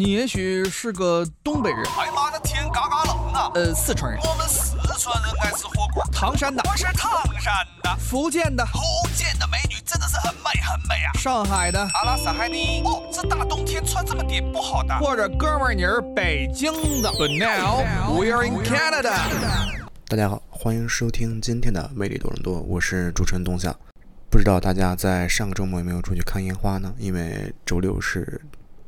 [0.00, 3.50] 你也许是个东北人，哎妈的天嘎嘎冷啊！
[3.54, 6.02] 呃，四川人，我们四川人爱吃火锅。
[6.10, 8.80] 唐山的，我是唐山的，福建的，福
[9.14, 11.12] 建的美女真的是很美很美啊！
[11.18, 12.80] 上海的，阿拉斯海尼。
[12.82, 14.98] 哦，这大冬天穿这么点不好的。
[15.00, 16.72] 或者哥们儿你是北京
[17.02, 17.10] 的。
[17.10, 17.84] But now
[18.18, 19.12] we are in Canada。
[20.08, 23.76] 大家好，欢迎收听今天的魅力多伦多，我是主持人东夏。
[24.30, 26.90] 不知道大家在上个周末有没有出去看烟花呢？
[26.96, 28.40] 因为周六是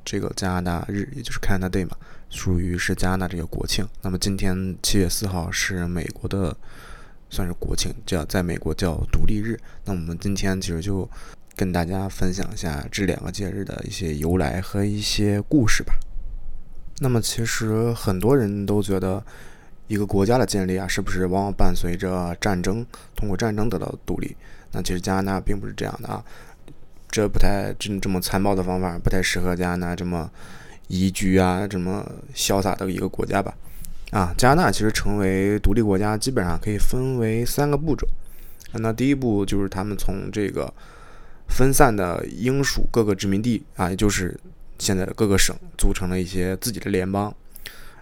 [0.05, 1.97] 这个加拿大日，也就是 Canada Day 嘛，
[2.31, 3.87] 属于是加拿大这个国庆。
[4.03, 6.57] 那么今天七月四号是美国的，
[7.31, 9.59] 算是国庆，叫在美国叫独立日。
[9.85, 11.09] 那我们今天其实就
[11.57, 15.95] 跟大家分享一下这两个节日的一些由来和一些故事吧。
[17.01, 19.25] 那么其实很多人都觉得。
[19.89, 22.87] 一个国家的建立啊，是不是往往伴随着战争？
[23.15, 24.35] 通过战争得到独立？
[24.71, 26.25] 那其实加拿大并不是这样的啊，
[27.13, 30.29] 这不太这这么残暴的方法不太适合加拿大这么
[30.89, 33.55] 宜居啊，这么潇洒的一个国家吧？
[34.11, 38.09] 啊，加拿大其实成为独立国家，基本上可以分为三个步骤。
[38.73, 40.73] 那第一步就是他们从这个
[41.49, 44.35] 分散的英属各个殖民地啊，也就是
[44.79, 47.35] 现在的各个省，组成了一些自己的联邦。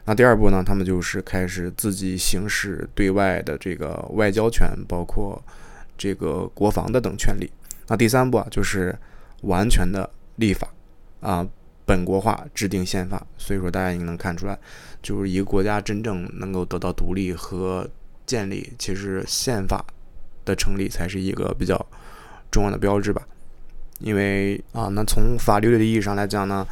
[0.04, 0.62] 那第二步呢？
[0.64, 5.40] 他们就是开始自己行使对外的这个外交权，包括
[5.98, 7.50] 这个国防的等权利。
[7.90, 8.96] 那第三步啊，就是
[9.42, 10.68] 完全的立法
[11.20, 11.44] 啊，
[11.84, 13.26] 本国化制定宪法。
[13.36, 14.56] 所以说，大家也能看出来，
[15.02, 17.86] 就是一个国家真正能够得到独立和
[18.24, 19.84] 建立，其实宪法
[20.44, 21.84] 的成立才是一个比较
[22.50, 23.26] 重要的标志吧。
[23.98, 26.64] 因为啊，那从法律的意义上来讲呢，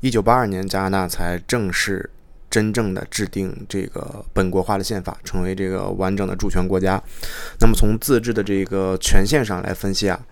[0.00, 2.10] 一九八二年加拿大才正式。
[2.50, 7.02] 真正的制定这个本国化的宪法，成为这个完整的主权国家。
[7.58, 10.24] 那么从自治的这个权限上来分析啊，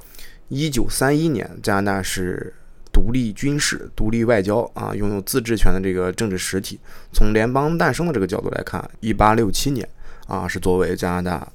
[0.55, 2.53] 一九三一年加拿大是
[2.92, 6.78] 独立军事、独立外交啊，拥有自治权的这个政治实体。
[7.11, 9.89] 从联邦诞生的这个角度来看，一八六七年
[10.27, 11.48] 啊是作为加拿大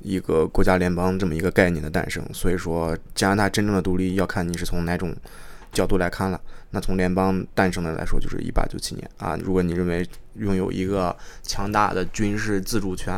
[0.00, 2.20] 一个国家联邦这么一个概念的诞生。
[2.34, 5.14] 所以说，加拿大真正的独立要看你是从哪种。
[5.72, 6.40] 角度来看了，
[6.70, 9.38] 那从联邦诞生的来说，就是一八九七年啊。
[9.40, 13.14] 如果你认为拥有一个强大的军事自主权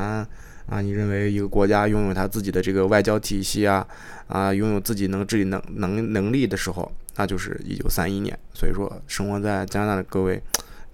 [0.67, 3.87] 啊，你认为一个国家拥有他自己的这个外交体系啊
[4.28, 8.39] 啊，拥有自己能治理能能能力的时候，那就是一九三一年。
[8.55, 10.43] 所以说，生活在加拿大的各位，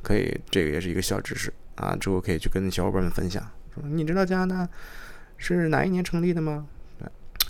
[0.03, 3.43] 可以这个也是一个小知识啊，之后可以去跟小伙伴们分享。
[3.85, 4.69] 你知道加拿大
[5.37, 6.67] 是哪一年成立的吗？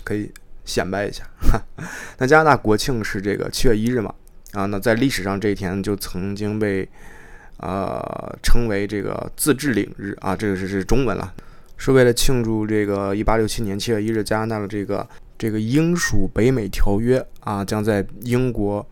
[0.03, 0.31] 可以。
[0.65, 1.23] 显摆一下，
[2.19, 4.13] 那加拿大国庆是这个七月一日嘛？
[4.51, 6.87] 啊，那在历史上这一天就曾经被
[7.57, 7.99] 呃
[8.43, 11.33] 称为这个自治领日啊，这个是是中文了，
[11.79, 15.07] 是为了庆祝这个一八六七年七月一日加拿大的这个
[15.37, 18.85] 这个英属北美条约啊，将在英国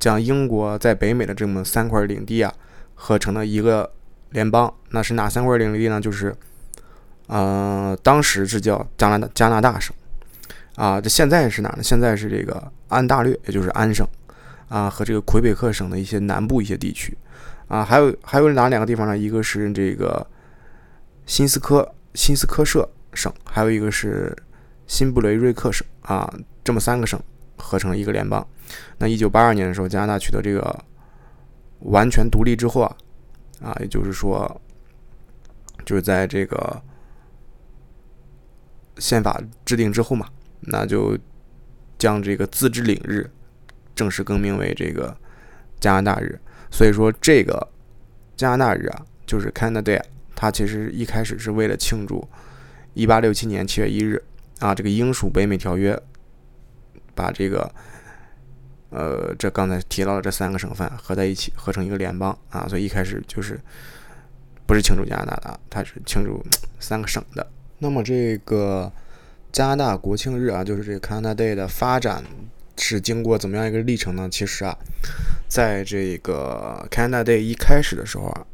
[0.00, 2.52] 将英国在北美的这么三块领地啊
[2.94, 3.88] 合成了一个
[4.30, 4.72] 联邦。
[4.88, 6.00] 那是哪三块领地呢？
[6.00, 6.34] 就是
[7.26, 9.94] 呃，当时是叫加拿大加拿大省。
[10.76, 11.82] 啊，这现在是哪呢？
[11.82, 14.06] 现在是这个安大略，也就是安省，
[14.70, 17.14] 啊，和这个魁北克省的一些南部一些地区，
[17.68, 19.18] 啊，还有还有哪两个地方呢？
[19.18, 20.26] 一个是这个
[21.26, 24.36] 新斯科新斯科舍省，还有一个是
[24.86, 26.32] 新布雷瑞克省，啊，
[26.64, 27.20] 这么三个省
[27.56, 28.46] 合成了一个联邦。
[28.98, 30.84] 那一九八二年的时候，加拿大取得这个
[31.80, 32.96] 完全独立之后啊，
[33.62, 34.60] 啊，也就是说，
[35.84, 36.82] 就是在这个
[38.98, 40.26] 宪法制定之后嘛。
[40.62, 41.16] 那就
[41.96, 43.30] 将这个自治领日
[43.94, 45.16] 正式更名为这个
[45.80, 46.38] 加拿大日。
[46.70, 47.66] 所以说，这个
[48.36, 50.02] 加拿大日啊，就是 Canada Day，
[50.40, 52.26] 它其实一开始是为了庆祝
[52.94, 54.24] 1867年7月1日
[54.58, 56.00] 啊，这个英属北美条约
[57.14, 57.70] 把这个
[58.88, 62.66] 呃，这刚才提到的这三个省份合在一起，合成一个联邦啊。
[62.66, 63.60] 所以一开始就是
[64.66, 66.42] 不是庆祝加拿大的，它是庆祝
[66.78, 67.46] 三个省的。
[67.78, 68.90] 那么这个。
[69.52, 72.22] 加拿大国庆日啊，就是这个 Canada Day 的发展
[72.78, 74.28] 是经过怎么样一个历程呢？
[74.30, 74.78] 其实啊，
[75.48, 78.46] 在这个 Canada Day 一开始的时候啊，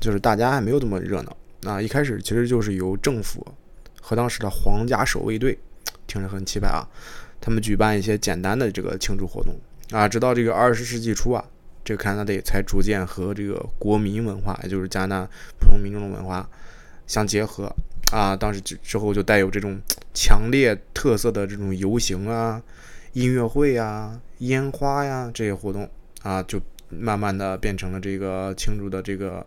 [0.00, 1.80] 就是大家还没有这么热闹啊。
[1.80, 3.46] 一开始其实就是由政府
[4.00, 5.58] 和当时的皇家守卫队，
[6.06, 6.86] 听着很气派啊，
[7.40, 9.54] 他们举办一些简单的这个庆祝活动
[9.90, 10.08] 啊。
[10.08, 11.44] 直到这个二十世纪初啊，
[11.84, 16.48] 这个加拿大才逐渐和这个国民文化，也就是加拿大普通民众的文化
[17.06, 17.70] 相结合。
[18.12, 19.80] 啊，当时之之后就带有这种
[20.14, 22.62] 强烈特色的这种游行啊、
[23.14, 25.90] 音乐会啊、烟花呀这些活动
[26.22, 29.44] 啊，就慢慢的变成了这个庆祝的这个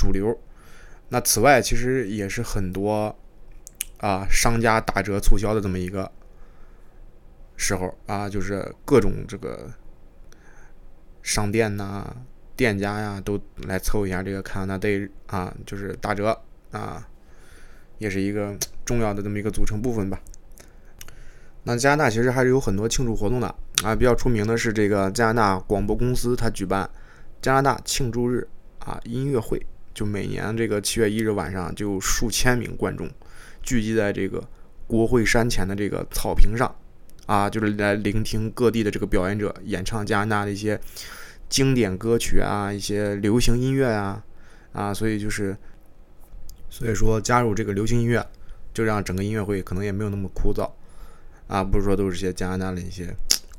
[0.00, 0.34] 主流。
[1.10, 3.14] 那此外，其实也是很多
[3.98, 6.10] 啊商家打折促销的这么一个
[7.56, 9.70] 时候啊，就是各种这个
[11.22, 12.16] 商店呐、
[12.56, 17.06] 店家呀都来凑一下这个 Canada Day 啊，就是打折啊，
[17.98, 18.56] 也是一个
[18.86, 20.20] 重要的这么一个组成部分吧。
[21.64, 23.54] 那加拿大其实还是有很多庆祝活动的
[23.84, 26.88] 啊，比较出名的是这个加拿大广播公司，它举办
[27.42, 28.48] 加拿大庆祝日
[28.78, 29.60] 啊音乐会，
[29.94, 33.08] 就每年这个七月一日晚上，就数千名观众
[33.62, 34.42] 聚集在这个
[34.86, 36.74] 国会山前的这个草坪上
[37.26, 40.80] 啊，就是来聆听各地的这个表演者演唱加拿大的一些。
[41.48, 44.24] 经典歌曲啊，一些流行音乐啊，
[44.72, 45.56] 啊，所以就是，
[46.68, 48.24] 所以说加入这个流行音乐，
[48.72, 50.70] 就让整个音乐会可能也没有那么枯燥，
[51.48, 53.12] 啊，不是说都是些加拿大的一些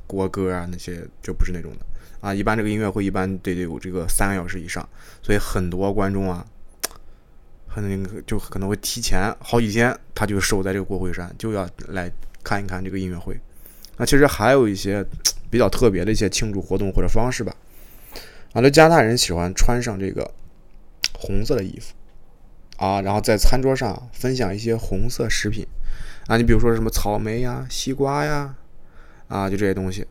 [0.06, 1.84] 国歌啊，那些就不是那种的，
[2.22, 4.88] 啊，一般这个音乐会一般得得有这个三个小时以上，
[5.22, 6.46] 所以很多观众啊，
[7.66, 12.10] 很就可能会提前好几天，他就守在这个国会山，就要来
[12.44, 13.36] 看一看这个音乐会。
[13.96, 15.04] 那其实还有一些
[15.50, 17.54] 比较特别的一些庆祝活动或者方式吧。
[18.52, 20.30] 啊，那加拿大人喜欢穿上这个
[21.14, 21.92] 红色的衣服
[22.76, 25.66] 啊，然后在餐桌上分享一些红色食品
[26.28, 28.54] 啊，你比如说什么草莓呀、西瓜呀，
[29.28, 30.06] 啊，就这些东西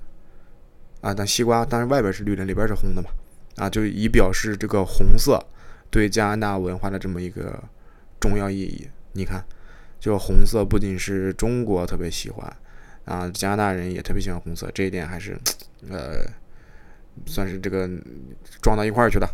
[1.02, 1.14] 啊。
[1.14, 3.10] 但西瓜当然外边是绿的，里边是红的嘛，
[3.58, 5.44] 啊，就以表示这个红色
[5.90, 7.62] 对加拿大文化的这么一个
[8.20, 8.88] 重要意义。
[9.14, 9.44] 你看，
[10.00, 12.56] 就红色不仅是中国特别喜欢
[13.06, 15.38] 啊，加拿大人也特别喜欢红色，这一点还是
[15.90, 16.26] 呃。
[17.26, 17.90] 算是这个
[18.62, 19.28] 撞到一块儿去的。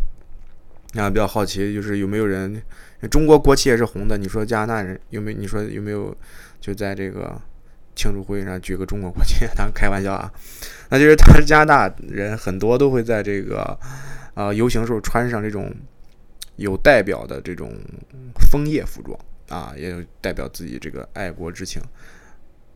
[0.96, 2.60] 啊，比较好奇，就是有没有人，
[3.12, 4.18] 中国国旗也是红的。
[4.18, 5.32] 你说加拿大人有没？
[5.32, 6.14] 你说有没有？
[6.60, 7.40] 就在这个
[7.98, 9.46] 庆祝会上举个中国国旗？
[9.58, 10.32] 当开玩笑啊。
[10.90, 13.78] 那就是他是加拿大人，很多都会在这个
[14.36, 15.76] 啊游行时候穿上这种
[16.56, 17.74] 有代表的这种
[18.50, 21.82] 枫叶服装啊，也有代表自己这个爱国之情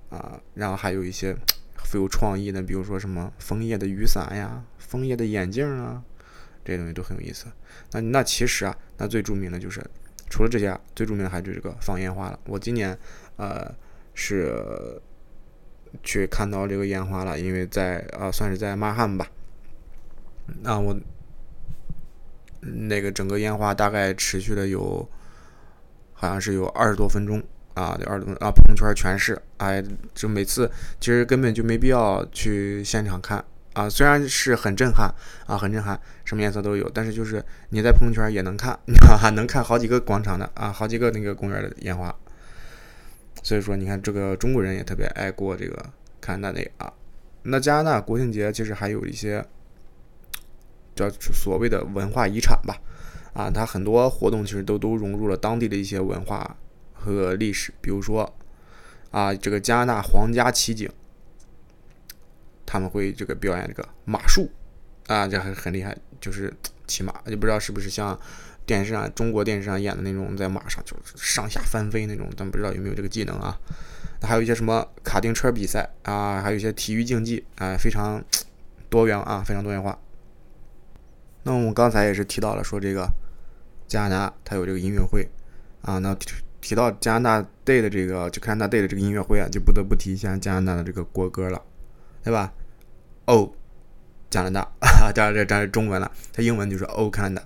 [0.10, 0.38] 啊。
[0.56, 1.34] 然后还有一些
[1.86, 4.64] 富有创意的，比如说什么枫叶的雨伞呀。
[4.78, 6.04] 枫叶的眼镜啊，
[6.66, 7.46] 这些东西都很有意思。
[7.94, 9.82] 那那其实啊，那最著名的就是
[10.30, 12.38] 除了这些，最著名的还是这个放烟花了。
[12.46, 12.98] 我今年
[13.38, 13.74] 呃
[14.14, 15.02] 是
[16.04, 19.28] 去看到这个烟花了，因为在啊算是在马汉吧。
[20.62, 20.96] 那我
[22.62, 25.08] 那个整个烟花大概持续了有
[26.14, 27.42] 好像是有二十多分钟
[27.74, 29.84] 啊，二十多啊朋友圈全是哎，
[30.14, 33.44] 就每次其实根本就没必要去现场看。
[33.74, 35.10] 啊，虽然是很震撼
[35.48, 38.78] 啊，很震撼，什么颜色都有，但是就是你在朋友圈也能看，
[39.08, 42.14] 哈 哈能看好几个广场的啊，好几个那个公园的烟花。
[43.44, 45.86] 所以说，你看这个中国人也特别爱过这个
[46.20, 46.92] 看那那啊。
[47.44, 49.46] 那加拿大国庆节其实还有一些
[50.96, 52.78] 叫所谓的文化遗产吧，
[53.34, 56.58] 啊，它很多活动其实都都融入了当地的一些文化
[56.94, 58.36] 和历史，比如说
[59.10, 60.90] 啊，这个加拿大皇家骑警。
[62.64, 64.50] 他们会这个表演这个马术，
[65.08, 66.54] 啊，这还很厉害，就是
[66.88, 68.18] 骑马，就不知道是不是像
[68.72, 73.60] 电视上中国电视上演的那种在马上就上下翻飞那种，咱不知道有没有这个技能啊。
[74.22, 78.24] 还有一些什么卡丁车比赛啊，还有一些体育竞技啊，非常
[78.90, 80.00] 多元啊，非常多元化。
[81.44, 83.10] 那我们刚才也是提到了说这个
[83.90, 85.28] 加拿大它有这个音乐会
[85.82, 86.16] 啊，那
[86.62, 91.62] 提到加拿大 Day 的这个就加拿大 Day 的这个音乐会啊，就不得不提一下加拿大的这个国歌了，
[92.24, 92.54] 对吧？
[93.26, 93.52] 哦，
[94.30, 94.72] 加拿大，
[95.14, 97.42] 当然这这是中文了，它英文就是 O Canada，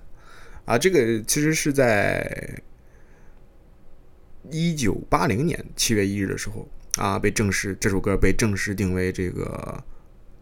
[0.66, 2.60] 啊，这个其实是在
[4.50, 6.68] 一九八零年七月一日的时候
[6.98, 9.82] 啊，被正式这首歌被正式定为这个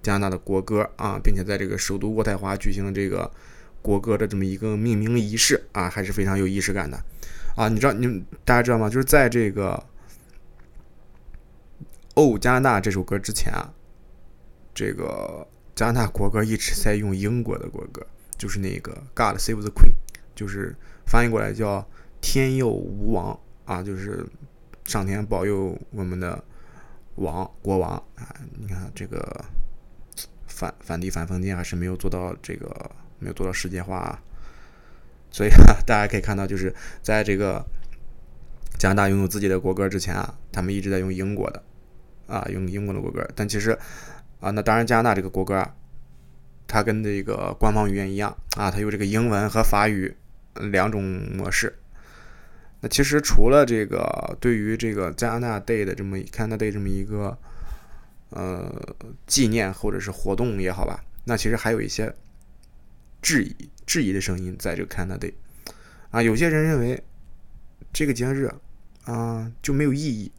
[0.03, 3.31] 加拿大的国歌啊，并且在这个首都渥太华举行了这个
[3.81, 6.99] 国歌的这么一个命名仪式啊，还是非常有仪式感的
[7.55, 7.69] 啊。
[7.69, 8.89] 你知道，你大家知道吗？
[8.89, 9.81] 就是在这个
[12.15, 13.73] 哦加拿大这首歌之前啊。
[14.77, 18.05] 这个加拿大国歌一直在用英国的国歌，
[18.37, 19.93] 就是那个 God Save the Queen，
[20.35, 20.75] 就是
[21.07, 21.87] 翻译过来叫
[22.21, 24.25] “天佑吾王”啊，就是
[24.85, 26.43] 上天保佑我们的
[27.17, 28.35] 王国王啊。
[28.59, 29.45] 你看这个
[30.47, 34.23] 反反帝反封建还是没有做到这个没有做到世界化，啊
[35.31, 35.51] 所以
[35.87, 37.65] 大家可以看到，就是在这个
[38.79, 41.63] 加拿大拥有自己的国歌之前啊，他们一直在用英国的
[42.27, 43.79] 啊，用英国的国歌，但其实。
[44.41, 45.75] 啊，那当然，加拿大这个国歌啊，
[46.67, 50.15] 它跟这个官方语言一样啊，它有这个英文和法语
[50.71, 51.79] 两种模式。
[52.81, 57.39] 那其实除了这个对于这个加拿大 Day 的这么 Canada Day 这么一个
[58.31, 58.97] 呃
[59.27, 62.15] 纪念或者是活动也好吧，那其实还有一些
[63.23, 63.57] 质疑
[63.87, 65.33] 质疑的声音在这个 Canada Day
[66.11, 67.03] 啊，有些人认为
[67.93, 68.53] 这个节日
[69.05, 70.31] 啊就没有意义。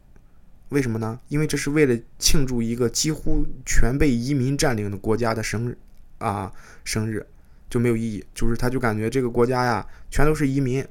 [0.70, 1.20] 为什么呢？
[1.28, 5.78] 因为这是为了庆祝一个几乎全被移民占领的国家的生日
[6.18, 6.52] 啊，
[6.84, 7.24] 生日，
[7.68, 10.86] 就没有意义，就是他就感觉这个国家呀全都是移民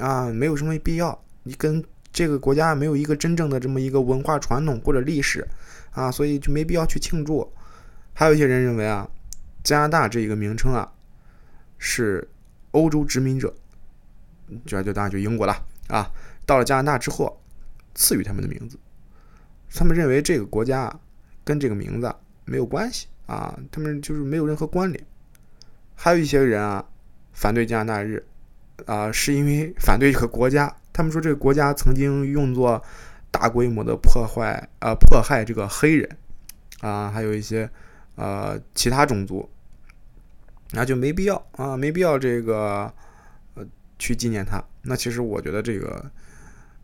[0.00, 5.46] 啊，没有什么必要，你跟这个国家没有一个真正的这么一个文化传统或者历史
[5.92, 7.52] 啊，所以就没必要去庆祝。
[8.12, 9.08] 还有一些人认为啊，
[9.62, 10.90] 加拿大这一个名称啊
[11.78, 12.26] 是
[12.70, 13.54] 欧洲殖民者，
[14.64, 15.54] 就就当然就英国了
[15.88, 16.10] 啊，
[16.44, 17.40] 到了加拿大之后
[17.94, 18.78] 赐予他们的名字，
[19.74, 20.90] 他们认为这个国家
[21.44, 22.14] 跟这个名字
[22.46, 25.06] 没有关系啊，他们就是没有任何关联。
[25.96, 26.86] 还有一些人啊，
[27.32, 28.24] 反对加拿大日，
[28.84, 30.72] 啊，是因为反对这个国家。
[30.92, 32.82] 他们说这个国家曾经用作
[33.30, 36.08] 大规模的破坏啊，迫害这个黑人
[36.80, 37.68] 啊，还有一些
[38.14, 39.46] 呃其他种族，
[40.70, 42.90] 那就没必要啊，没必要这个
[43.54, 43.66] 呃
[43.98, 44.62] 去纪念他。
[44.82, 46.10] 那其实我觉得这个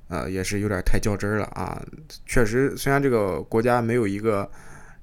[0.08, 1.82] 呃也是有点太较真儿了啊。
[2.26, 4.50] 确实，虽然这个国家没有一个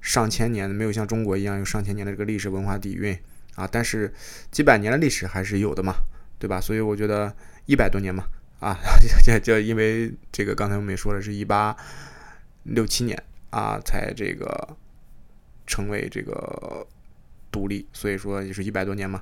[0.02, 3.18] 上千年，没有像中国一样有上千年的这个历史文化底蕴。
[3.60, 4.14] 啊，但是
[4.52, 5.94] 几百年的历史还是有的嘛，
[6.40, 6.62] 对吧？
[6.62, 7.36] 所以我觉得
[7.66, 8.24] 一百多年嘛，
[8.62, 8.80] 啊，
[9.22, 11.76] 就就因为这个刚才我们也说了，是一八
[12.64, 14.78] 六七年啊才这个
[15.68, 16.88] 成为这个
[17.52, 19.22] 独立，所以说也是一百多年嘛。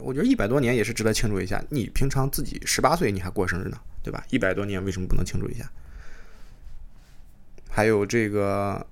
[0.00, 1.62] 我觉得一百多年也是值得庆祝一下。
[1.70, 4.24] 你平常自己十八岁你还过生日呢，对吧？
[4.30, 5.70] 一百多年为什么不能庆祝一下？
[7.70, 8.84] 还有这个。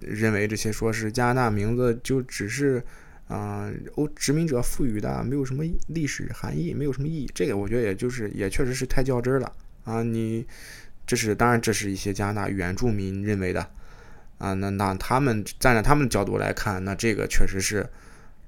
[0.00, 2.82] 认为这些说是加拿大名字就只是，
[3.28, 7.30] 啊，欧殖民者赋予的，没有什么历史含义，没有什么意义。
[7.34, 9.52] 这个我觉得也就是也确实是太较真了
[9.84, 10.02] 啊！
[10.02, 10.46] 你
[11.06, 13.66] 这是当然，这是一些加拿大原住民认为的
[14.38, 14.52] 啊。
[14.54, 17.86] 那那他们站在他们的角度来看，那这个确实是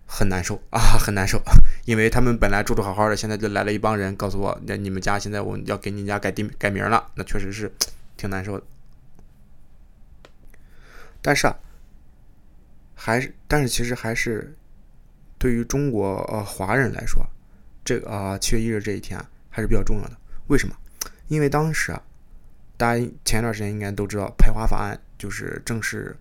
[0.07, 1.43] 很难受啊，很难受，
[1.87, 7.73] 因为他们本来住的好好的，现在就来了一帮人告诉我，那你们家现在我要给你家改地改名了，那确实是
[8.17, 8.65] 挺难受的。
[11.23, 11.57] 但是啊，
[12.95, 14.55] 还是但是其实还是
[15.39, 17.25] 对于中国呃华人来说，
[17.85, 20.17] 这个啊七月一日这一天还是比较重要的。
[20.49, 20.77] 为什么？
[21.29, 22.03] 因为当时啊，
[22.77, 26.17] 大家前一段时间应该都知道排华法案就是正式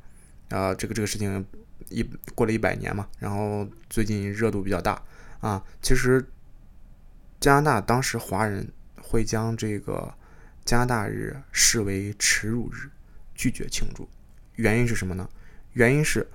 [0.50, 1.46] 啊这个这个事情
[1.90, 2.02] 一
[2.36, 5.02] 过了一百年嘛，然后最近热度比较大
[5.40, 5.62] 啊。
[5.82, 6.24] 其实
[7.40, 10.14] 加拿大当时华人会将这个
[10.64, 12.90] 加拿大日视为耻辱日，
[13.34, 14.08] 拒绝庆祝。
[14.62, 15.28] 原因是什么呢？
[15.74, 16.28] 原因是，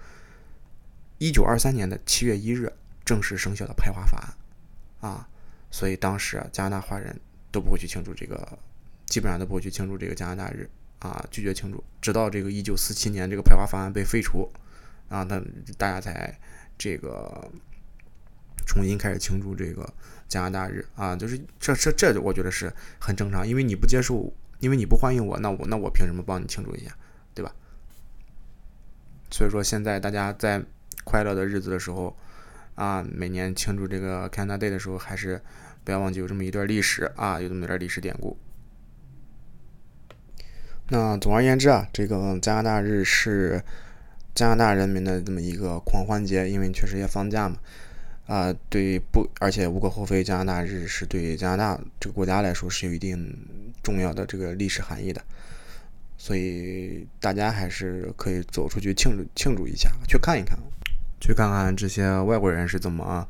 [1.19, 2.73] 一九二三年的七月一日
[3.05, 5.29] 正式生效的排华法案啊，
[5.71, 7.19] 所以当时加拿大华人
[7.53, 8.59] 都不会去庆祝这个，
[9.07, 10.69] 基本上都不会去庆祝这个加拿大日
[10.99, 11.83] 啊，拒绝庆祝。
[12.01, 14.51] 直到这个一九四七年这个排华法案被废除
[15.09, 15.41] 啊，那
[15.79, 16.37] 大家才
[16.77, 17.49] 这个
[18.67, 19.89] 重新开始庆祝这个
[20.27, 26.97] 加拿大日啊，就是这这这，我觉得是很正常，因为你不接受，因为你不欢迎我，那我那我凭什么帮你庆祝一下，
[29.31, 30.63] 所以说，现在大家在
[31.05, 32.17] 快乐的日子的时候，
[32.75, 35.41] 啊，每年庆祝这个 Canada Day 的时候，还是
[35.85, 38.37] 不要忘记有这么一段历史啊，有这么一段历史典故。
[40.89, 43.63] 那总而言之啊，这个加拿大日是
[44.35, 47.57] 加拿大人民的这么一个狂欢节，因为确实也放假嘛，
[48.27, 49.29] 啊，对不？
[49.41, 53.37] 而且无可厚非，加拿大日是对加拿大这个国家来说是有一定
[53.83, 55.21] 重要的这个历史含义的。
[56.27, 60.59] 所以大家还是可以走出去庆祝庆祝一下，去看一看，
[61.21, 63.25] 去看看这些外国人是怎么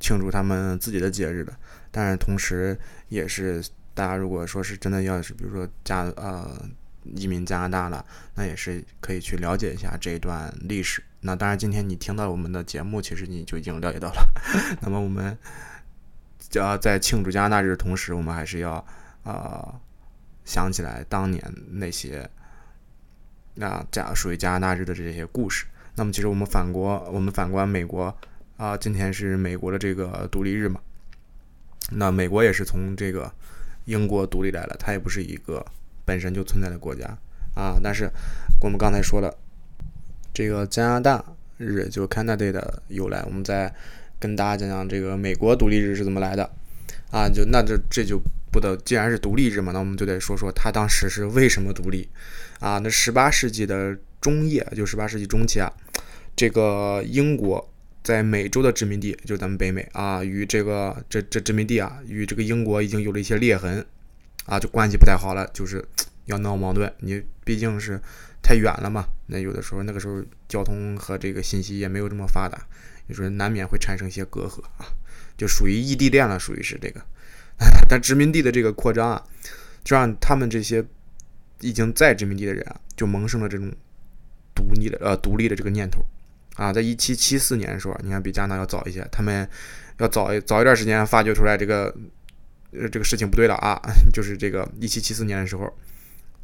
[0.00, 1.56] 庆祝他们自己的节日的。
[1.92, 2.76] 但是同时，
[3.10, 3.62] 也是
[3.94, 6.68] 大家如果说是真的要是比如说加呃
[7.14, 8.04] 移民加拿大了，
[8.34, 11.00] 那也是可以去了解一下这一段历史。
[11.20, 14.28] 那当然，今天你听到我们的节目，其实你就已经了解到了。
[14.82, 15.38] 那么我们
[16.50, 18.84] 就要在庆祝加拿大日的同时，我们还是要
[19.22, 19.80] 啊。
[20.46, 22.26] 想起来当年那些，
[23.56, 25.66] 那加属于加拿大日的这些故事。
[25.96, 28.16] 那么，其实我们反国，我们反观美国
[28.56, 30.80] 啊，今天是美国的这个独立日嘛。
[31.90, 33.32] 那美国也是从这个
[33.86, 35.64] 英国独立来了，它也不是一个
[36.04, 37.06] 本身就存在的国家
[37.54, 37.80] 啊。
[37.82, 38.08] 但是
[38.60, 39.36] 我们刚才说了，
[40.32, 41.24] 这个加拿大
[41.58, 43.74] 日就 Canada Day 的由来，我们再
[44.20, 46.48] 跟大家讲讲这个美国独立日是怎么来的
[47.10, 47.28] 啊。
[47.28, 48.20] 就那这这就。
[48.52, 52.08] 不的，既然是独立日嘛，那我们就得说说他当时是为什么独立
[52.60, 52.78] 啊？
[52.78, 55.70] 那十八世纪的中叶，就十八世纪中期啊，
[56.34, 57.72] 这个英国
[58.02, 63.84] 在美洲的殖民地，就是咱们北美啊，与这个这这殖民地啊，与这个英国已经有了一些裂痕
[64.46, 65.84] 啊，就关系不太好了，就是
[66.24, 66.90] 要闹矛盾。
[67.00, 68.00] 你毕竟是
[68.42, 72.58] 太远了嘛，那有的时候那个时候交通和这个信息也没有这么发达，
[73.06, 74.86] 就说难免会产生一些隔阂啊，
[75.36, 77.04] 就属于异地恋了，属于是这个。
[77.88, 79.24] 但殖民地的这个扩张啊，
[79.82, 80.84] 就让他们这些
[81.60, 83.72] 已经在殖民地的人啊，就萌生了这种
[84.54, 86.04] 独立的呃独立的这个念头
[86.56, 89.48] 啊，在一七七四年的时候，你看比加拿大要早一些，他们
[89.98, 91.94] 要早一早一段时间发掘出来这个
[92.72, 93.80] 呃这个事情不对了啊，
[94.12, 95.72] 就是这个一七七四年的时候，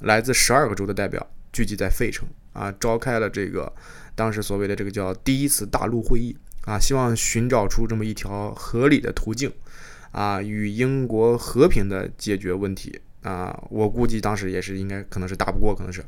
[0.01, 3.73] 来自十二个州的代表聚集在费城啊，召开了这个
[4.15, 6.37] 当时所谓的这个叫第一次大陆会议。
[6.65, 9.53] 啊，希望寻找出这么一条合理的途径
[10.13, 13.01] 啊，与英国和平的解决问题。
[13.23, 16.01] 啊，我估计当时也是应该可能是打不过，可能是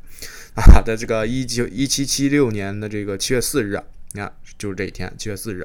[0.56, 3.80] 啊，在这个一九一七七六年的这个七月四日，
[4.14, 5.64] 你看就是这一天，七月四日，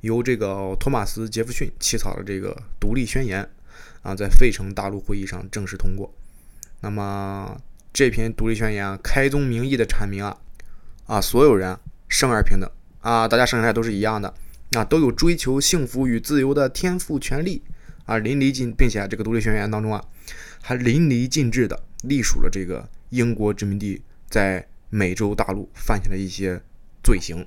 [0.00, 3.50] 由这个托马斯杰弗逊起草的这个独立宣言
[4.02, 6.14] 啊，在费城大陆会议上正式通过。
[6.82, 7.60] 那么
[7.92, 10.38] 这篇独立宣言啊，开宗明义的阐明啊
[11.06, 11.76] 啊，所有人
[12.08, 14.32] 生而平等啊，大家生下来都是一样的
[14.74, 17.62] 啊，都有追求幸福与自由的天赋权利。
[18.04, 20.04] 啊，淋漓尽，并且这个独立宣言当中啊，
[20.60, 26.60] 还淋漓尽致地隶属了这个英国殖民地在美洲大陆犯下的一些
[27.04, 27.46] 罪行，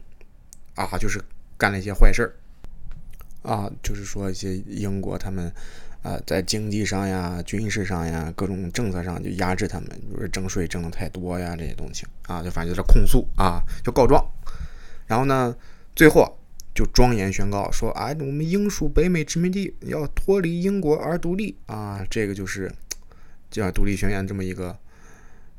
[0.75, 1.22] 啊，就是
[1.58, 5.51] 干了一些坏事儿，啊，就是说一些英国他们
[6.01, 14.25] 啊在经济上呀、军事上呀、各种政策上就压制他们，比如说征税征的太多呀这些东西啊，就反正就是控诉啊，就告状，
[15.05, 15.53] 然后呢，
[15.94, 16.39] 最后。
[16.75, 22.05] 就庄严宣告说：“哎，我们英属北美殖民地要脱离英国而独立啊！
[22.12, 22.70] 这个就是
[23.50, 24.77] 叫独立宣言这么一个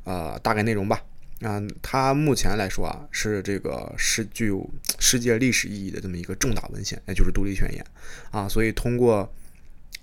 [0.03, 1.03] 呃大概内容吧。
[1.41, 4.69] 啊，它目前来说啊是这个是具有
[4.99, 7.83] 世界历史意义的这么一个重大文献，那就是独立宣言
[8.29, 8.47] 啊。
[8.47, 9.27] 所以通过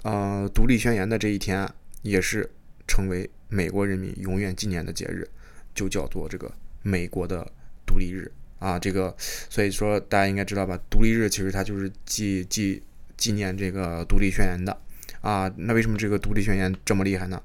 [0.02, 1.68] 呃独立宣言的这一天，
[2.02, 2.50] 也是
[2.88, 5.28] 成为美国人民永远纪念的节日，
[5.76, 6.52] 就叫做这个
[6.82, 7.48] 美国的
[7.86, 8.28] 独立日。”
[8.64, 9.14] 啊，这个，
[9.50, 10.80] 所以说大家应该知道吧？
[10.88, 12.82] 独立日其实它就是纪纪
[13.14, 14.74] 纪念这个独立宣言的
[15.20, 15.52] 啊。
[15.58, 17.42] 那为什么这个独立宣言这么厉害呢？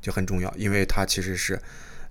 [0.00, 1.56] 就很重要，因为它其实是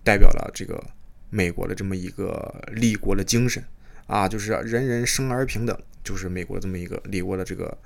[0.02, 0.82] 代表了这个
[1.30, 3.62] 美国的这么一个立国的精神
[4.08, 7.78] 啊，就是人人生而平等，就是美国这么一个立国的这个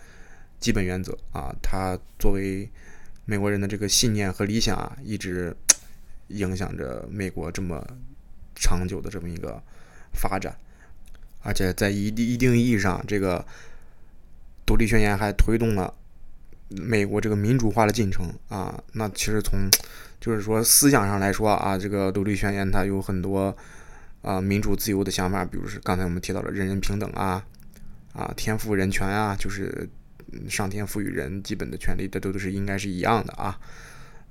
[0.59, 1.51] 基本原则啊。
[1.59, 2.69] 它作为
[3.25, 5.55] 美国人的这个信念和理想啊，一直
[6.27, 7.83] 影响着美国这么
[8.53, 9.59] 长久的这么一个。
[10.13, 10.55] 发展，
[11.41, 13.45] 而且在一定一定意义上，这个
[14.65, 15.93] 独立宣言还推动了
[16.69, 18.81] 美国这个民主化的进程啊。
[18.93, 19.69] 那其实从
[20.19, 23.55] 就是说思想上来说啊，这个独立宣言它有很多
[24.21, 27.45] 啊民主自由的想法，比如是刚才我们提到的人人平等啊
[28.13, 29.89] 啊天赋人权啊，就是
[30.47, 33.59] 上天赋予人基本的权利，这都都是应该是一样的啊。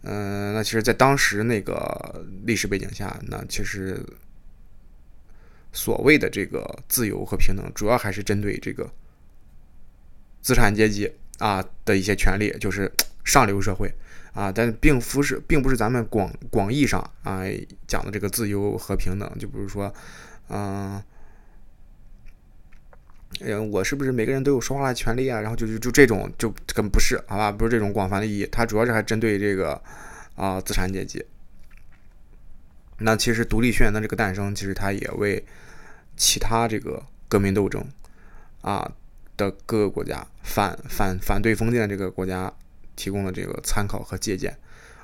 [0.05, 4.03] 嗯，那其实，在当时那个历史背景下，那其实。
[5.73, 8.91] 所谓的这个自由和平等，主要还是针对这个
[10.43, 12.93] 资产阶级啊的一些权利，就是
[13.25, 13.91] 上流社会
[14.35, 17.43] 啊，但并不是，并不是咱们广广义上啊
[17.87, 19.31] 讲的这个自由和平等。
[19.39, 19.93] 就比如说，
[20.49, 21.03] 嗯，
[23.41, 25.41] 嗯，我是不是每个人都有说话的权利啊？
[25.41, 27.51] 然后就就就这种，就根本不是，好吧？
[27.51, 29.81] 不是这种广泛的意义，它主要是还针对这个
[30.35, 31.25] 啊资产阶级。
[33.03, 35.45] 那其实独立宣言的这个诞生，其实它也为
[36.17, 37.85] 其他这个革命斗争
[38.61, 38.91] 啊
[39.37, 42.53] 的各个国家反反反对封建这个国家
[42.97, 44.57] 提供了这个参考和借鉴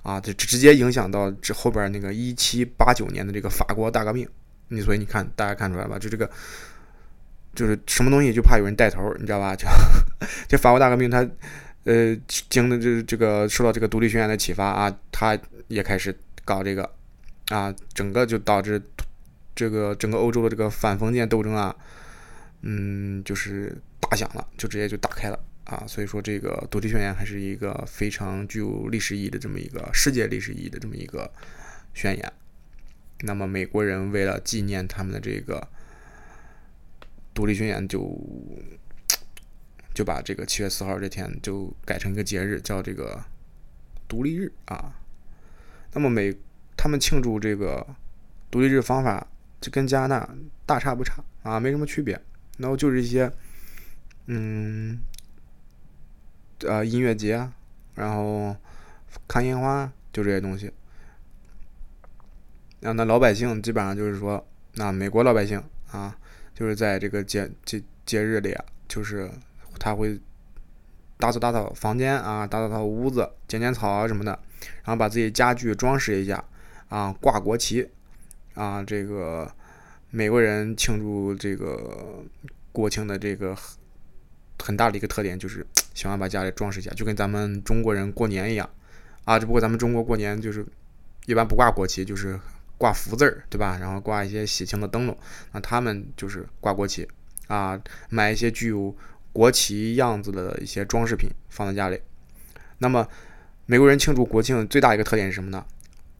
[0.02, 4.28] 啊，这直接影响到这后边那个一七八九年的这个法国大革命。
[4.68, 5.98] 你所以你看，大家看出来吧？
[5.98, 6.30] 就这个
[7.54, 9.56] 就是什么东西就怕有人带头，你知道吧？
[9.56, 9.66] 就
[10.46, 11.26] 这法国大革命，它
[11.84, 12.16] 呃
[12.50, 16.97] 经的这这个受到这个独立宣言的启发啊，他也开始搞这个。
[17.48, 18.82] 啊，整个就导致
[19.54, 21.74] 这个整个欧洲的这个反封建斗争啊，
[22.60, 25.82] 嗯，就是打响了，就直接就打开了啊。
[25.86, 31.32] 所以说，这个独立宣言还是一个非常具有历史意义的这么一个世界历史意义的这么一个
[31.94, 32.32] 宣言。
[33.22, 35.66] 那么，美国人为了纪念他们的这个
[37.32, 38.14] 独立宣言，就
[39.94, 43.24] 就把这个七月四号这天就改成一个节日，叫这个
[44.06, 44.92] 独立日啊。
[45.94, 46.36] 那么美。
[46.78, 47.84] 他们庆祝这个
[48.52, 49.26] 独立日方法
[49.60, 50.30] 就跟加拿大
[50.64, 52.18] 大差不差啊，没什么区别。
[52.58, 53.30] 然后就是一些，
[54.26, 54.98] 嗯，
[56.60, 57.48] 呃，音乐节，
[57.94, 58.56] 然后
[59.26, 60.72] 看烟花，就这些东西。
[62.80, 66.16] 然后那老百姓基本上就是说，那美国老百姓啊，
[66.54, 69.30] 就是在这个节节节日里，就是
[69.80, 70.18] 他会
[71.16, 74.30] 打扫打扫房间啊，打扫打扫屋子，剪剪草啊什么的，
[74.84, 76.44] 然后把自己家具装饰一下。
[76.88, 77.88] 啊，挂国旗，
[78.54, 79.50] 啊，这个
[80.10, 82.24] 美国人庆祝这个
[82.72, 83.56] 国庆的这个
[84.58, 88.68] 很大的一个特点就是喜欢把家里装饰一下，就跟咱们中国人过年一样，
[89.24, 90.64] 啊，只不过咱们中国过年就是
[91.26, 92.40] 一般不挂国旗，就是
[92.78, 93.76] 挂福字儿，对吧？
[93.80, 95.16] 然后挂一些喜庆的灯笼，
[95.52, 97.06] 那他们就是挂国旗
[97.48, 98.94] 啊，买一些具有
[99.32, 102.00] 国旗样子的一些装饰品放在家里。
[102.78, 103.06] 那么
[103.66, 105.66] 美国人庆祝国庆最大一个特点是什么呢？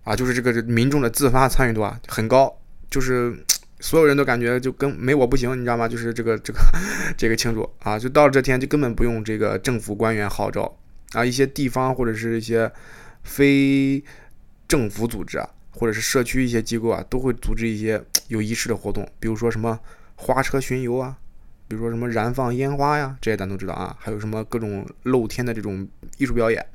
[0.09, 3.37] 啊，就是这个民众的自发参与度啊很高，就是
[3.79, 5.87] 所有人都感觉就跟没我不行，你知道吗？
[5.87, 6.59] 就是这个这个
[7.19, 10.75] 这个庆祝啊，就到了这天就根本不用这个政府官员号召
[11.13, 12.73] 啊，一些地方或者是一些
[13.23, 14.03] 非
[14.67, 15.47] 政府组织啊。
[15.71, 19.79] 或者是社区一些机构啊，都会组织一些 有仪式的活动，比如说什么
[20.17, 21.17] 花车巡游啊，
[21.69, 23.95] 比如说什么燃放烟花呀，这些咱都知道啊。
[24.01, 26.67] 还有什么各种露天的这种艺术表演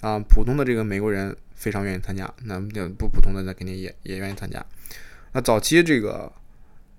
[0.00, 2.60] 啊，普通的这个美国人非常愿意参加，那
[2.98, 4.62] 不普通的那肯定也也愿意参加。
[5.32, 6.30] 那早期这个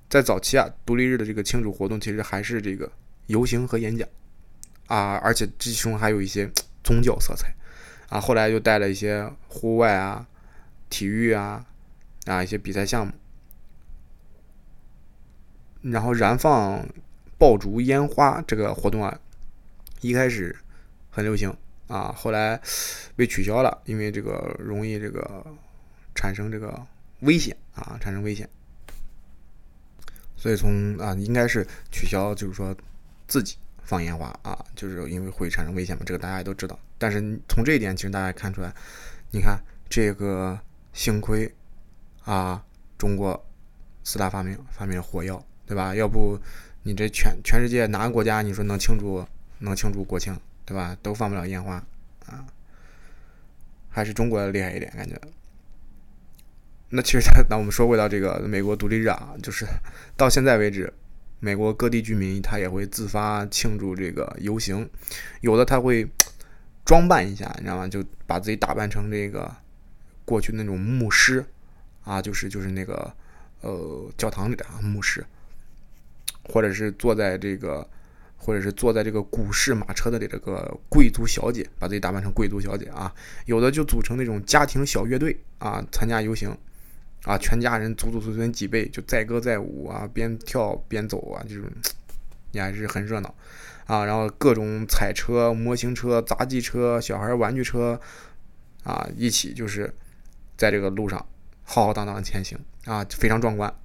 [0.09, 2.91] 在早期啊，独立日的这个庆祝活动其实还是这个
[3.27, 4.09] 游行和演讲
[4.87, 6.49] 啊，而且其中还有一些
[6.83, 7.53] 宗教色彩
[8.09, 8.19] 啊。
[8.19, 10.25] 后来又带了一些户外啊。
[10.87, 11.65] 体育啊，
[12.25, 13.11] 啊一些比赛项目，
[15.81, 16.87] 然后燃放
[17.37, 19.19] 爆竹烟花这个活动啊，
[20.01, 20.55] 一开始
[21.09, 21.53] 很流行
[21.87, 22.59] 啊，后来
[23.15, 25.45] 被取消了，因为这个容易这个
[26.13, 26.79] 产生这个
[27.21, 28.49] 危险啊，产生危险，
[30.35, 32.75] 所以从啊应该是取消，就是说
[33.27, 36.77] 自己放烟花啊，就是因为会产生危险嘛，这个大家也都知道。
[36.97, 38.73] 但是从这一点，其实大家看出来，
[39.31, 40.59] 你看这个。
[40.97, 41.53] 幸亏，
[42.23, 42.63] 啊，
[42.97, 43.45] 中国
[44.05, 45.93] 四大发明发明火药，对吧？
[45.93, 46.39] 要不
[46.83, 49.27] 你这全全世界哪个国家你说能庆祝
[49.59, 50.33] 能庆祝国庆，
[50.65, 50.97] 对吧？
[51.01, 51.75] 都放不了烟花
[52.25, 52.45] 啊，
[53.89, 55.19] 还是中国的厉害一点感觉。
[56.89, 59.65] 那其实，那我们说回到这个美国独立日啊，就是
[60.17, 60.91] 到现在为止，
[61.39, 64.89] 美国各地居民他也会自发庆祝这个游行，
[65.41, 66.07] 有的他会
[66.83, 67.87] 装扮一下，你知道吗？
[67.87, 69.55] 就把自己打扮成这个。
[70.27, 71.45] 过去那种牧师，
[72.03, 73.15] 啊，就是就是那个，
[73.61, 75.23] 呃，教堂里的啊牧师，
[76.45, 77.87] 或者是坐在这个，
[78.45, 83.11] 或者是坐在这个古式马车的这个贵族小姐，把自己打扮成贵族小姐啊。
[83.47, 86.55] 有的就组成那种家庭小乐队啊，参加游行，
[87.23, 91.65] 啊，全家人祖祖孙孙几辈就载歌载舞啊，边跳边走啊，这种
[92.51, 93.33] 也还是很热闹
[93.87, 94.05] 啊。
[94.05, 97.99] 然后各种彩车、模型车、杂技车、小孩玩具车
[98.83, 99.91] 啊，一起就是。
[100.57, 101.19] 在这个路上
[101.63, 103.77] 浩浩荡荡前行啊，非常壮观。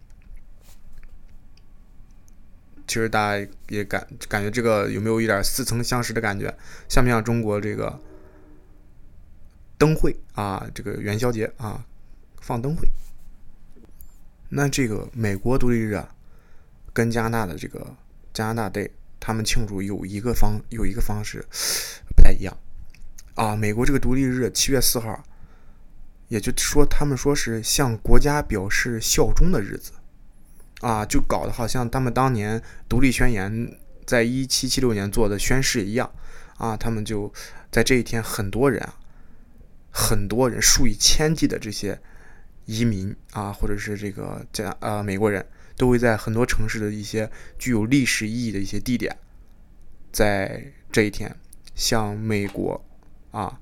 [2.90, 6.52] 其实大家也感感觉这个有没有一点似曾相识的感觉？
[6.88, 7.96] 像不像中国这个
[9.78, 10.68] 灯会啊？
[10.74, 11.86] 这个元宵节啊，
[12.40, 12.90] 放灯会。
[14.48, 16.12] 那这个美国独立日啊，
[16.92, 17.94] 跟加拿大的这个
[18.34, 21.46] 加拿大 Day 他们庆祝有一个方有一个方式
[22.16, 22.56] 不太一样
[23.36, 23.54] 啊。
[23.54, 25.24] 美国这个独立日七月四号。
[26.26, 29.90] 也就说，他们说是向国家表示效忠的日子，
[30.80, 36.10] 啊，就搞得好像他们当年独立宣言在一七七六年做的宣誓一样，
[36.56, 37.32] 啊，他们就
[37.70, 38.94] 在这一天，很多人啊，
[39.90, 42.00] 很多人数以千计的这些
[42.64, 45.44] 移民啊，或者是这个加呃美国人，
[45.76, 49.16] 都会在很多城市的一些具有历史意义的一些地点，
[50.10, 51.36] 在这一天
[51.74, 52.84] 向美国
[53.30, 53.60] 啊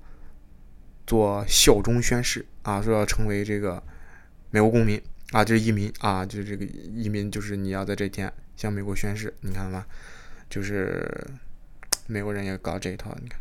[1.06, 2.46] 做效忠宣誓。
[2.62, 3.82] 啊，说要成为这个
[4.50, 5.00] 美国公民
[5.32, 9.84] 啊，就是移民啊，就是这个移民，就是你要在这天向美国宣誓，你看吗？
[10.48, 11.06] 就是
[12.08, 13.38] 美国人也搞这一套，你看。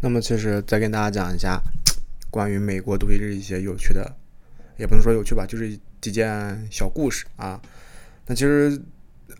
[0.00, 1.60] 那么，其实再跟大家讲一下
[2.30, 4.16] 关于美国独立日一些有趣的，
[4.78, 7.60] 也不能说有趣吧，就是几件小故事啊。
[8.26, 8.80] 那其实，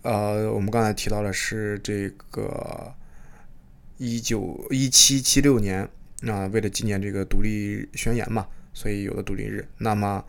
[0.03, 2.93] 呃，我们刚才提到的是这个
[3.97, 5.89] 一九一七七六年。
[6.21, 8.45] 那为了纪念这个独立宣言嘛，
[8.79, 9.67] 所以有了独立日。
[9.77, 10.25] 那么，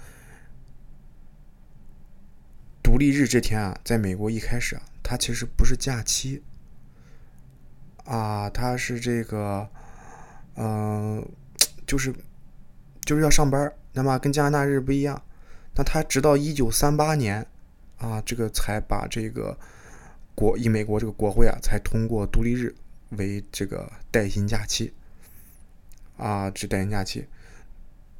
[2.81, 6.41] 独立日这天啊，在美国一开始啊，它其实不是假期
[8.05, 9.69] 啊，它是这个，
[10.55, 11.23] 嗯，
[11.85, 12.11] 就是
[13.05, 13.71] 就是要上班。
[13.93, 15.21] 那么跟加拿大日不一样，
[15.75, 17.45] 那它直到一九三八年
[17.99, 19.55] 啊，这个才把这个
[20.33, 22.73] 国以美国这个国会啊，才通过独立日
[23.11, 24.91] 为这个带薪假期。
[26.17, 27.27] 啊，这带薪假期，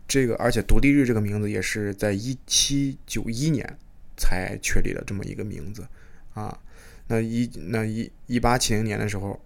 [0.09, 3.77] 这个而且独立日这个名字也是在一七九一年
[4.17, 5.87] 才确立的这么一个名字
[6.33, 6.59] 啊。
[7.07, 9.39] 那一那一一八七零年的时候，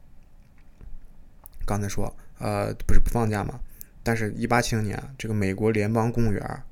[1.65, 3.60] 刚才说呃不是不放假嘛？
[4.02, 6.63] 但是，一八七零年这个美国联邦公务员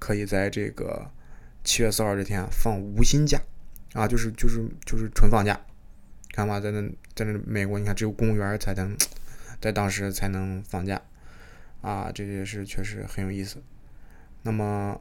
[0.00, 1.08] 可以在这个
[1.62, 3.40] 七月四号这天放无薪假
[3.92, 5.60] 啊，就是就是就是纯放假。
[6.32, 6.82] 看嘛，在那
[7.14, 8.96] 在那美国，你看只有公务员才能。
[9.60, 11.00] 在当时才能放假，
[11.82, 13.62] 啊，这也是确实很有意思。
[14.42, 14.98] 那么，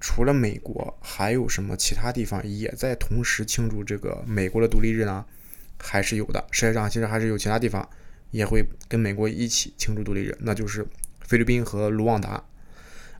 [0.00, 5.24] 除了美国，还有什么其他地方也在同时庆祝这个美国的独立日呢？
[5.78, 6.44] 还是有的。
[6.50, 7.88] 世界上其实还是有其他地方
[8.30, 10.86] 也会跟美国一起庆祝独立日，那就是
[11.20, 12.42] 菲律宾和卢旺达。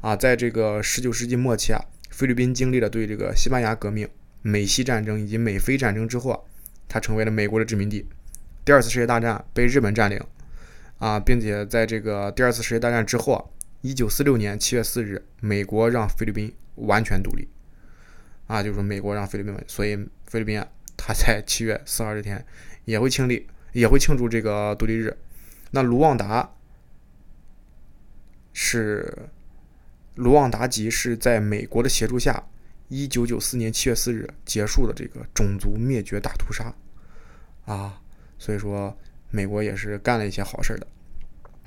[0.01, 4.09] 啊，在这个十九世纪末期啊，菲律宾经历了对这个西班牙革命、
[4.43, 6.41] 美西战争以及美菲战争之后啊，
[6.89, 8.07] 它成为了美国的殖民地。
[8.65, 10.21] 第二次世界大战被日本占领，
[11.03, 13.43] 啊，并且在这个第二次世界大战之后啊，
[13.81, 17.49] 一九四六年七月四日，美国让菲律宾完全独立。
[18.47, 22.47] 啊，就是说美国让菲律宾，所以菲律宾啊，它在七月四号这天
[22.85, 25.19] 也会庆历，也会庆祝这个独立日。
[25.73, 26.55] 那卢旺达
[28.53, 29.29] 是。
[30.17, 32.45] 卢旺达籍是在美国的协助下，
[32.89, 36.75] 一九九四年七月四日结束了这个种族灭绝大屠杀，
[37.65, 37.99] 啊，
[38.39, 38.95] 所以说
[39.33, 40.87] 美国也是干了一些好事的，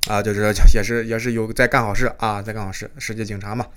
[0.08, 3.68] 啊，就是也是也是有在干好事啊，在干好事，世界警察嘛。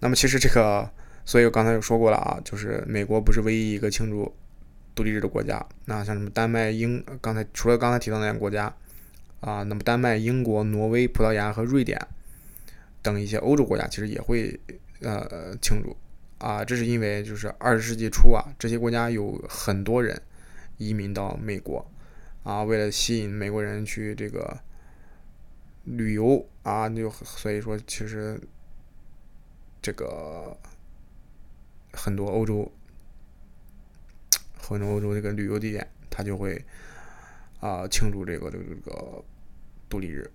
[0.00, 0.90] 那么其实这个，
[1.24, 4.34] 所以我刚才有说过了啊，就是美国不是唯一一个庆祝
[4.94, 8.74] 独立日的国家，那像什么丹麦、英，刚才除了刚才提到那些国家，
[9.40, 12.00] 啊，那么丹麦、英国、挪威、葡萄牙和瑞典。
[13.02, 14.60] 等一些欧洲国家其实也会
[15.00, 15.96] 呃庆祝
[16.36, 20.20] 啊，这是因为就是二十世纪初啊，这些国家有很多人
[20.76, 21.82] 移民到美国
[22.42, 24.58] 啊，为了吸引美国人去这个
[25.84, 28.40] 旅游啊，就所以说其实
[29.82, 30.56] 这个
[31.92, 32.70] 很多欧洲
[34.58, 36.64] 很多欧洲这个旅游地点，他就会
[37.60, 39.24] 啊庆祝这个这个这个
[39.88, 40.30] 独立日。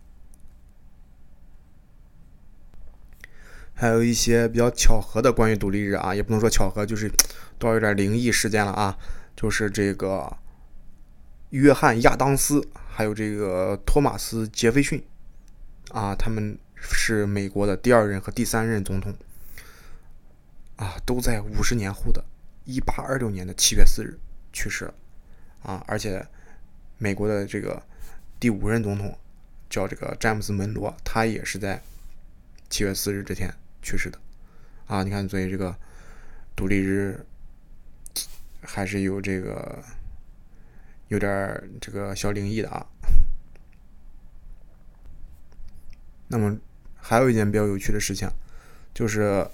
[3.74, 7.12] 还有一些比较巧合的关于独立日啊，也不能说巧合，就是
[7.60, 8.98] 都有点灵异事件了啊。
[9.36, 10.38] 就是这个
[11.56, 15.04] 约翰亚当斯，还有这个托马斯杰斐逊
[15.92, 19.16] 啊，他们是美国的第二任和第三任总统
[20.76, 22.24] 啊，都在五十年后的
[22.68, 24.20] 1826年的七月四日
[24.52, 24.94] 去世了
[25.64, 25.84] 啊。
[25.88, 26.28] 而且
[26.98, 27.82] 美国的这个
[28.40, 29.18] 第五任总统
[29.70, 31.82] 叫这个詹姆斯门罗，他也是在
[32.70, 33.54] 七月四日这天。
[33.88, 34.18] 去世的，
[34.88, 35.76] 啊，你看，所以这个
[36.56, 37.24] 独立日
[38.62, 39.78] 还是有这个
[41.08, 42.86] 有点这个小灵异的啊。
[46.28, 46.58] 那么
[46.96, 48.28] 还有一件比较有趣的事情，
[48.94, 49.48] 就是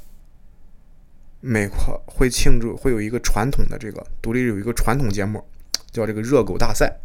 [1.42, 5.44] 美国会庆祝，会有一个传统的这个独立日有一个传统节目，
[5.92, 7.00] 叫这个热狗大赛，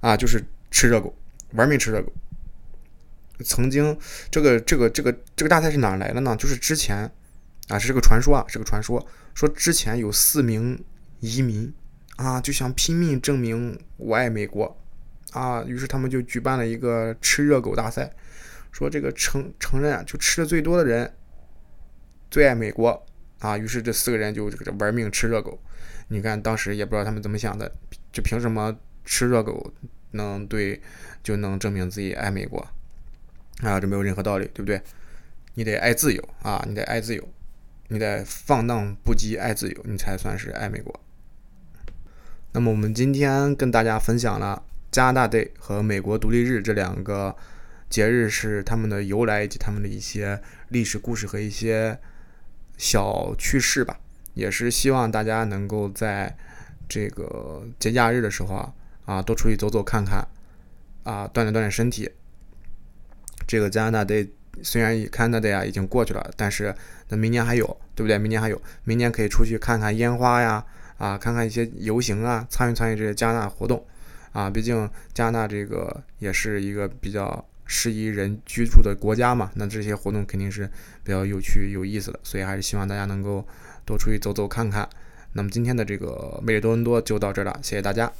[0.00, 1.14] 啊，就是吃热狗，
[1.54, 2.12] 玩命吃热狗。
[3.42, 3.98] 曾经，
[4.30, 6.36] 这个这个这个这个大赛是哪来的呢？
[6.36, 7.10] 就是之前
[7.68, 10.84] 啊，是这个传说啊，是个传说，说之前有四名
[11.20, 11.72] 移民
[12.20, 14.76] 啊，就想拼命证明我爱美国
[15.32, 18.12] 啊，于是他们就举办了一个吃热狗大赛，
[18.70, 21.10] 说这个承承认啊，就吃的最多的人
[22.30, 23.06] 最爱美国
[23.38, 25.58] 啊，于是这四个人就玩命吃热狗。
[26.08, 27.72] 你看当时也不知道他们怎么想的，
[28.12, 29.72] 就凭什么吃热狗
[30.10, 30.78] 能对
[31.22, 32.60] 就能证明自己爱美国？
[33.62, 34.78] 啊，这没有任何道理，对不对？
[35.54, 37.26] 你得爱自由啊，你得爱自由，
[37.88, 41.00] 你得放荡不羁，爱自由，你才算是爱美国。
[42.52, 47.36] 那么我们今天跟大家分享了加拿大 Day 和美国独立日这两个
[47.88, 51.98] 节日是他们的由来以及他们的一些历史故事和一些
[52.76, 53.98] 小趣事吧，
[54.34, 56.36] 也是希望大家能够在
[56.88, 58.72] 这个节假日的时候啊
[59.04, 60.26] 啊多出去走走看看
[61.04, 62.10] 啊，锻炼锻炼身体。
[63.46, 64.28] 这个加拿大 Day
[64.62, 66.74] 虽然 Canada 呀已经过去了，但是
[67.08, 68.18] 那明年还有，对不对？
[68.18, 70.64] 明年还有，明年可以出去看看烟花呀，
[71.00, 73.82] 啊，看看一些游行啊，参与参与这些加拿大活动，
[74.32, 80.70] 啊，毕竟加拿大这个也是一个比较适宜人居住的国家嘛，那这些活动肯定是
[81.02, 83.42] 比较有趣有意思的，所以还是希望大家能够
[83.86, 84.86] 多出去走走看看。
[85.32, 88.12] 那么今天的这个美丽多伦多就到这儿了，谢谢大家。